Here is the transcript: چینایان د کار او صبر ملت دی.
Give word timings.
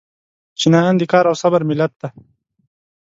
چینایان 0.59 0.95
د 0.97 1.03
کار 1.11 1.25
او 1.29 1.35
صبر 1.41 1.61
ملت 1.69 1.91
دی. 2.01 2.09